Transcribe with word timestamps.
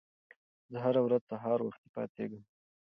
زه 0.71 0.77
هره 0.85 1.01
ورځ 1.03 1.21
سهار 1.31 1.59
وختي 1.63 1.87
پاڅېږم. 1.93 2.43